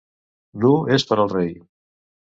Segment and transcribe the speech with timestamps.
[0.63, 1.57] L'u és per al rei.